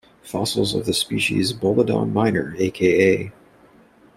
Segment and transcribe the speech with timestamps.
[0.23, 3.31] Fossils of the species "Bolodon minor", aka.